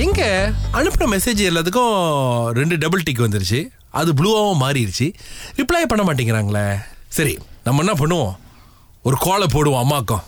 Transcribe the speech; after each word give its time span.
எங்க? 0.00 0.52
அனுப்புன 0.72 1.02
மெசேஜ் 1.06 1.42
எல்லாத்துக்கும் 1.50 2.46
ரெண்டு 2.46 2.78
டபுள் 2.78 3.02
டிக் 3.02 3.18
வந்துருச்சு. 3.18 3.68
அது 3.90 4.12
ப்ளூவாகவும் 4.12 4.62
மாறிடுச்சு 4.62 5.14
ரிப்ளை 5.56 5.82
பண்ண 5.88 6.12
மாட்டேங்கிறாங்களே. 6.12 6.84
சரி 7.08 7.38
நம்ம 7.64 7.84
என்ன 7.84 7.92
பண்ணுவோம்? 7.92 8.36
ஒரு 9.02 9.16
கோலை 9.20 9.46
போடுவோம் 9.46 9.84
அம்மாக்கும். 9.84 10.22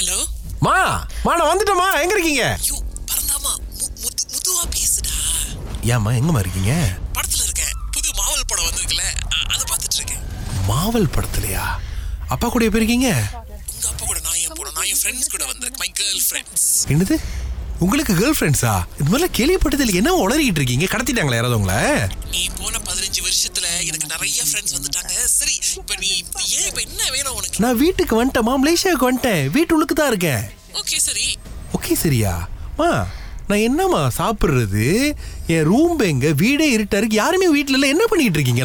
ஹலோ 0.00 0.24
மா 0.60 1.06
மா 1.24 1.36
நான் 1.36 1.56
வந்துட்டேம்மா. 1.56 2.02
எங்க 2.02 2.10
இருக்கீங்க? 2.10 2.58
ஏம்மா 5.82 6.10
எங்கம்மா 6.10 6.38
இருக்கீங்க? 6.38 6.88
படத்துல 7.14 7.42
இருக்கேன். 7.42 7.72
புது 7.90 8.10
மாவல் 8.14 8.40
படம் 8.46 8.64
வந்திருக்குல்ல. 8.64 8.98
அ- 8.98 9.54
அதை 9.54 9.64
பார்த்துட்டு 9.70 9.94
இருக்கேன் 9.94 10.22
மாவல் 10.66 11.06
படத்துலையா? 11.06 11.62
அப்பா 12.28 12.48
கூட 12.48 12.64
எப்போ 12.64 12.76
இருக்கீங்க 12.76 13.08
உங்க 13.74 13.88
அப்பா 13.88 14.06
கூட 14.06 14.20
நான் 14.20 14.34
ஏன் 14.34 14.52
போனேன் 14.52 14.72
நான் 14.74 14.84
என் 14.84 14.96
ஃப்ரெண்ட்ஸ் 15.02 15.30
கூட 15.30 15.44
வந்திருக்கேன். 15.44 15.76
மை 15.76 15.92
கேர்ள் 16.00 16.32
ஃப்ரெண்ட்ஸ் 16.32 16.90
என்னது? 16.90 17.18
உங்களுக்கு 17.84 18.14
கேர்ள் 18.14 18.36
ஃப்ரெண்ட்ஸா 18.38 18.72
இது 19.00 19.06
மாதிரிலாம் 19.10 19.36
கேள்விப்பட்டதில்லை. 19.38 19.94
என்ன 19.94 20.28
உளறிக்கிட்டு 20.28 20.60
இருக்கீங்க? 20.60 20.84
கடத்திட்டாங்களா 20.84 21.34
யாராவது 21.34 21.60
உங்களை? 21.60 21.78
நீ 22.30 22.46
போன 22.58 22.78
பதினஞ்சு 22.78 23.20
வருஷத்துல 23.26 23.66
எனக்கு 23.86 24.06
நிறைய 24.06 24.42
ஃப்ரெண்ட்ஸ் 24.42 24.74
வந்துட்டாங்க. 24.76 25.12
சரி 25.24 25.58
இப்ப 25.76 25.94
நீ 25.98 26.06
ஏன் 26.48 26.66
இப்ப 26.66 26.80
என்ன 26.80 27.10
வேணும் 27.10 27.34
உனக்கு? 27.34 27.58
நான் 27.58 27.76
வீட்டுக்கு 27.76 28.24
வந்துட்டேம்மா. 28.24 28.54
மலேசியாவுக்கு 28.64 29.08
வந்துட்டேன். 29.10 29.42
வீட்டுள்ளுக்கு 29.56 29.94
தான் 29.94 30.08
இருக்கேன். 30.08 30.44
ஓகே 30.72 30.96
சரி. 30.96 31.38
ஓகே 31.78 31.92
சரியா? 31.92 32.48
மா 32.76 33.06
நான் 33.48 33.58
என்னம்மா 33.58 34.10
சாப்பிடுறது? 34.18 35.12
என் 35.46 35.64
ரூம் 35.64 35.98
எங்க? 35.98 36.32
வீடே 36.32 36.76
இருட்டா 36.76 36.96
இருக்கு. 36.96 37.16
யாருமே 37.16 37.48
வீட்ல 37.48 37.74
இல்ல. 37.74 37.86
என்ன 37.86 38.04
பண்ணிட்டு 38.06 38.38
இருக்கீங்க 38.40 38.64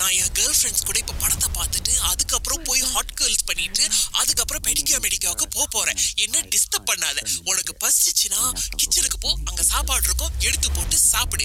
நான் 0.00 0.14
என் 0.18 0.34
கேர்ள் 0.36 0.54
ஃப்ரெண்ட்ஸ் 0.58 0.84
கூட 0.88 0.96
இப்போ 1.00 1.14
படத்தை 1.22 1.48
பார்த்துட்டு 1.56 1.92
அதுக்கப்புறம் 2.10 2.62
போய் 2.68 2.82
ஹாட் 2.92 3.12
கேர்ள்ஸ் 3.18 3.44
பண்ணிட்டு 3.48 3.84
அதுக்கப்புறம் 4.20 4.62
பெடிக்கியா 4.66 4.98
மெடிக்காவுக்கு 5.06 5.46
போக 5.56 5.66
போறேன். 5.74 5.98
என்ன 6.24 6.36
டிஸ்டர்ப் 6.52 6.86
பண்ணாத. 6.90 7.18
உனக்கு 7.50 7.72
பசிச்சுன்னா 7.82 8.40
கிச்சனுக்கு 8.80 9.18
போ 9.24 9.30
அங்க 9.50 9.62
சாப்பாடு 9.72 10.06
இருக்கும் 10.08 10.32
எடுத்து 10.48 10.68
போட்டு 10.76 10.96
சாப்பிடு. 11.12 11.44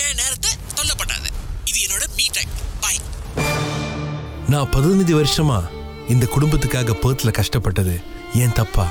ஏன் 0.00 0.16
நேரத்தை 0.20 0.50
தொல்லை 0.78 0.96
பண்ணாத. 1.02 1.26
இது 1.70 1.78
என்னோட 1.86 2.06
மீ 2.16 2.26
டைம் 2.38 2.52
பாய் 2.84 3.00
நான் 4.54 4.72
பதினஞ்சு 4.76 5.14
வருஷமா 5.20 5.58
இந்த 6.14 6.24
குடும்பத்துக்காக 6.34 6.96
பேர்த்ல 7.04 7.32
கஷ்டப்பட்டது 7.40 7.94
ஏன் 8.42 8.56
தப்பா. 8.60 8.86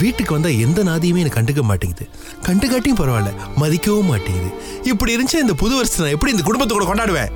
வீட்டுக்கு 0.00 0.34
வந்தால் 0.34 0.60
எந்த 0.64 0.80
நாதியுமே 0.90 1.22
எனக்கு 1.22 1.38
கண்டுக்க 1.38 1.62
மாட்டேங்குது. 1.70 2.04
கண்டுக்காட்டியும் 2.48 3.00
பரவாயில்ல 3.00 3.32
மதிக்கவும் 3.62 4.10
மாட்டேங்குது. 4.12 4.50
இப்படி 4.92 5.14
இருந்துச்சு 5.16 5.44
இந்த 5.46 5.56
புது 5.62 5.72
வருஷத்தை 5.78 6.04
நான் 6.04 6.16
எப்படி 6.16 6.34
இந்த 6.34 6.44
குடும்பத்தை 6.48 6.74
கூட 6.76 6.86
கொண்டாடுவேன்? 6.90 7.32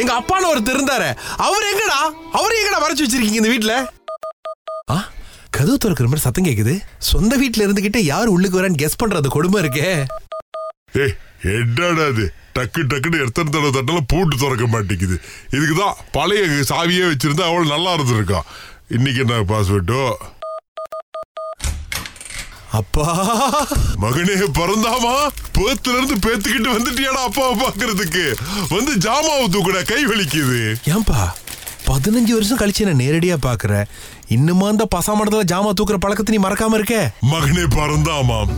எங்க 0.00 0.12
அப்பான்னு 0.18 0.50
ஒருத்தர் 0.52 0.76
இருந்தாரு. 0.78 1.08
அவர் 1.46 1.66
எங்கடா? 1.70 1.98
அவர் 2.38 2.58
எங்கடா 2.58 2.82
வரைச்சு 2.84 3.04
வச்சிருக்கீங்க 3.04 3.40
இந்த 3.40 3.50
வீட்டுல 3.54 3.74
ஆ 4.94 4.96
கதவு 5.56 5.76
திறக்கிற 5.78 6.06
மாதிரி 6.08 6.24
சத்தம் 6.26 6.46
கேக்குது. 6.48 6.74
சொந்த 7.10 7.36
வீட்டுல 7.42 7.64
இருந்துகிட்டே 7.66 8.00
யார் 8.12 8.32
உள்ளுக்கு 8.34 8.58
வரான்னு 8.60 8.80
கெஸ் 8.82 9.00
பண்றது 9.02 9.28
கொடுமை 9.36 9.58
இருக்கே. 9.62 9.88
ஏய் 11.02 11.14
என்னடா 11.56 12.04
அது 12.12 12.24
டக்கு 12.56 12.80
டக்குன்னு 12.90 13.22
எத்தனை 13.26 13.48
தடவை 13.50 13.70
தட்டெல்லாம் 13.76 14.10
பூட்டு 14.12 14.36
திறக்க 14.36 14.66
மாட்டேங்குது. 14.66 15.16
இதுக்குதான் 15.56 15.98
பழைய 16.16 16.42
சாவியே 16.70 17.04
வச்சிருந்தா 17.10 17.48
அவ்வளோ 17.50 17.72
நல்லா 17.74 17.92
இருந்திருக்கா 17.96 18.40
இன்னைக்கு 18.96 19.20
என்ன 19.20 19.42
பாஸ்வேர்டோ 19.52 20.02
அப்பா. 22.72 23.06
மகனே 24.02 24.36
பிறந்தாமா? 24.58 25.14
பேத்துல 25.58 25.96
இருந்து 25.96 26.14
பேத்துக்கிட்டு 26.14 26.70
வந்துட்டியாடா 26.72 27.22
அப்பாவை 27.22 27.54
பாக்குறதுக்கு 27.60 28.24
வந்து 28.68 28.94
ஜாமாவை 28.94 29.46
தூக்குடா 29.48 29.82
கை 29.84 30.06
வலிக்குது. 30.06 30.60
ஏன்பா? 30.84 31.20
பதினஞ்சு 31.88 32.32
வருஷம் 32.32 32.58
கழிச்சு 32.58 32.82
என்ன 32.84 33.04
நேரடியா 33.04 33.36
பாக்குற. 33.42 33.84
இன்னுமா 34.28 34.68
அந்த 34.68 34.88
பசாமடத்துல 34.94 35.44
ஜாமா 35.52 35.70
தூக்குற 35.78 35.96
பழக்கத்தை 35.96 36.38
நீ 36.38 36.48
மறக்காம 36.48 36.74
இருக்க? 36.74 37.12
மகனே 37.30 37.64
பறந்தாமாம் 37.76 38.50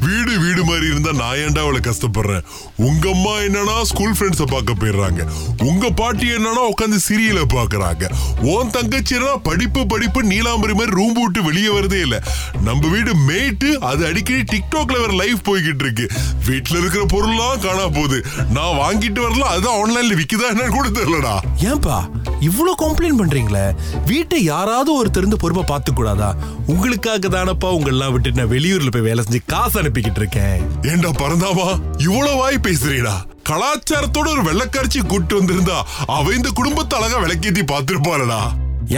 வீடு 0.00 0.38
வீடு 0.38 0.64
மாதிரி 0.64 0.86
இருந்தா 0.86 1.12
நான் 1.12 1.36
ஏன்டா 1.36 1.60
அவளை 1.60 1.80
கஷ்டப்படுறேன்? 1.80 2.44
உங்க 2.76 3.08
அம்மா 3.08 3.30
என்னன்னா 3.30 3.82
ஸ்கூல் 3.82 4.12
ஃப்ரெண்ட்ஸ 4.12 4.42
பார்க்க 4.42 4.74
போயிடுறாங்க. 4.74 5.20
உங்க 5.62 5.90
பாட்டி 5.90 6.26
என்னன்னா 6.30 6.64
உட்காந்து 6.72 6.98
சீரியலை 7.08 7.44
பாக்குறாங்க 7.54 8.10
உன் 8.40 8.70
தங்கச்சினா 8.70 9.30
படிப்பு 9.42 9.86
படிப்பு 9.86 10.22
நீலாம்பரி 10.22 10.72
மாதிரி 10.72 10.96
ரூம் 10.96 11.12
விட்டு 11.12 11.42
வெளியே 11.42 11.68
வரதே 11.68 12.00
இல்ல. 12.00 12.22
நம்ம 12.60 12.88
வீடு 12.88 13.14
மேட்டு 13.14 13.80
அது 13.80 14.06
அடிக்கடி 14.06 14.42
டிக்டாக்ல 14.52 15.00
வேற 15.00 15.12
லைவ் 15.12 15.38
போய்கிட்டு 15.48 15.84
இருக்கு. 15.84 16.08
வீட்டுல 16.46 16.76
இருக்கிற 16.76 17.04
பொருள்லாம் 17.04 17.60
காணா 17.60 17.88
போகுது. 17.88 18.24
நான் 18.50 18.78
வாங்கிட்டு 18.82 19.20
வரல 19.28 19.48
அதுதான் 19.54 19.80
ஆன்லைன்ல 19.82 20.20
விக்குதா 20.22 20.50
என்னன்னு 20.52 20.68
கூட 20.68 20.88
தெரியலடா. 20.88 21.34
ஏன்பா? 21.70 21.98
இவ்வளவு 22.42 22.80
கம்ப்ளைண்ட் 22.82 23.20
பண்றீங்களே? 23.20 23.64
வீட்டை 24.06 24.44
யாராவது 24.44 24.90
ஒருத்தர் 24.98 25.22
இருந்து 25.22 25.36
பொறுப்பா 25.36 25.62
பார்த்து 25.62 25.92
கூடாதா 25.92 26.30
உங்களுக்காக 26.66 27.28
தானப்பா 27.28 27.68
உங்களெல்லாம் 27.76 28.12
விட்டு 28.12 28.32
நான் 28.32 28.52
வெளியூர்ல 28.54 28.90
போய் 28.90 29.08
வேலை 29.08 29.24
செஞ்சு 29.24 29.40
காசு 29.46 29.82
அனுப்பிக்கிட்டு 29.82 30.20
இருக்கேன். 30.22 30.56
ஏண்டா 30.92 31.10
பறந்தாமா 31.22 31.68
இவ்வளவு 31.98 32.36
வாய் 32.36 32.64
பேசுறீடா. 32.68 33.14
கலாச்சாரத்தோட 33.50 34.26
ஒரு 34.34 34.42
வெள்ளக்காரச்சி 34.42 35.00
கூட்டு 35.06 35.40
வந்திருந்தா 35.40 35.78
அவ 36.16 36.34
இந்த 36.34 36.50
குடும்பத்தை 36.54 36.98
அழகா 36.98 37.18
விளக்கேத்தி 37.24 37.64
பார்த்திருப்பாளடா. 37.72 38.42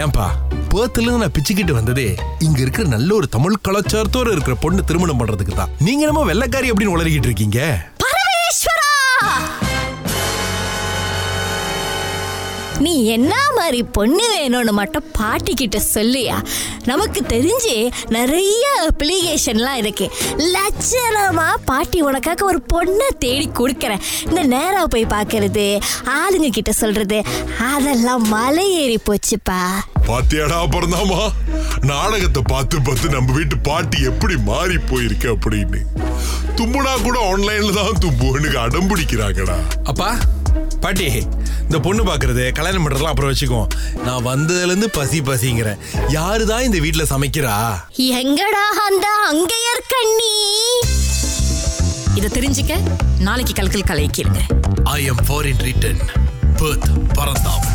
ஏன்பா 0.03 0.27
பேர்த்துல 0.71 1.11
நான் 1.17 1.33
பிச்சுக்கிட்டு 1.35 1.71
வந்ததே 1.71 2.05
இங்க 2.39 2.59
இருக்கிற 2.61 2.85
நல்ல 2.87 3.09
ஒரு 3.15 3.27
தமிழ் 3.27 3.63
கலாச்சாரத்தோட 3.67 4.31
இருக்கிற 4.31 4.55
பொண்ணு 4.55 4.83
திருமணம் 4.83 5.19
பண்றதுக்கு 5.19 5.53
தான் 5.55 5.73
நீங்க 5.79 6.05
நம்ம 6.05 6.23
வெள்ளக்காரி 6.31 6.71
அப்படின்னு 6.71 6.95
உளறிக்கிட்டு 6.95 7.29
இருக்கீங்க? 7.29 7.59
நீ 12.79 13.05
என்ன 13.05 13.33
மாதிரி 13.55 13.83
பொண்ணு 13.83 14.35
வேணும்னு 14.35 14.71
மட்டும் 14.71 15.03
பாட்டி 15.11 15.53
கிட்ட 15.53 15.79
சொல்லியா? 15.79 16.41
நமக்கு 16.85 17.21
தெரிஞ்சு 17.21 17.91
நிறைய 18.09 18.65
அப்ளிகேஷன்லாம் 18.87 19.73
இருக்கு. 19.73 20.11
லட்சணமா 20.37 21.53
பாட்டி 21.65 22.01
உனக்காக 22.01 22.45
ஒரு 22.45 22.61
பொண்ணை 22.73 23.07
தேடி 23.19 23.49
கொடுக்கறேன். 23.59 24.01
இந்த 24.27 24.43
நேரா 24.43 24.85
போய் 24.85 25.05
பார்க்கறது 25.05 25.81
ஆளுங்க 26.03 26.49
கிட்ட 26.49 26.71
சொல்றது 26.71 27.23
அதெல்லாம் 27.73 28.27
மலை 28.27 28.73
ஏறி 28.81 28.99
போச்சுப்பா. 29.09 29.59
பாத்தியாடா 30.07 30.67
பிறந்தாமா 30.69 31.31
நாடகத்தை 31.81 32.41
பார்த்து 32.47 32.81
பார்த்து 32.81 33.09
நம்ம 33.09 33.33
வீட்டு 33.33 33.57
பாட்டி 33.57 34.01
எப்படி 34.03 34.35
மாறி 34.37 34.77
போயிருக்கு 34.77 35.35
அப்படின்னு. 35.35 35.81
தும்புனா 36.55 37.01
கூட 37.03 37.19
ஆன்லைன்ல 37.31 37.73
தான் 37.73 37.99
தும்புன்னு 37.99 38.57
அடம் 38.57 38.89
பிடிக்கிறாங்கடா 38.89 39.57
அப்பா 39.83 40.17
பாட்டி 40.79 41.05
இந்த 41.61 41.79
பொண்ணு 41.79 42.03
பாக்குறது 42.03 42.51
கல்யாணம் 42.51 42.83
பண்றதெல்லாம் 42.85 43.13
அப்புறம் 43.13 43.31
வச்சுக்குவோம் 43.31 43.71
நான் 44.03 44.25
வந்ததுல 44.25 44.65
இருந்து 44.65 44.89
பசி 44.89 45.19
பசிங்கிறேன். 45.21 45.79
யாருதான் 46.09 46.61
இந்த 46.61 46.79
வீட்ல 46.79 47.03
சமைக்கிறா? 47.03 47.55
எங்கடா 48.21 48.65
அந்த 48.87 49.07
அங்கையர் 49.29 49.89
கண்ணி? 49.93 50.35
இதை 52.15 52.29
தெரிஞ்சுக்க 52.35 52.75
நாளைக்கு 53.19 53.53
கல்கல் 53.53 53.89
கலைக்கிறேங்க 53.91 54.41
ஐ 54.83 55.03
எம் 55.03 55.23
ஃபாரின் 55.27 55.63
ரிட்டன் 55.67 56.01
பர்த் 56.57 56.89
பரந்தாம். 57.15 57.65